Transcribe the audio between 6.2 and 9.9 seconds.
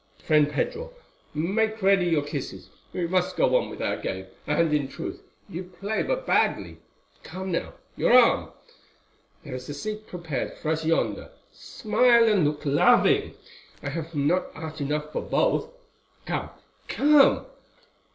badly. Come now, your arm. There is a